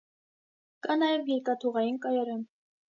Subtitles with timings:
[0.87, 2.47] Կա նաև երկաթուղային կայարան։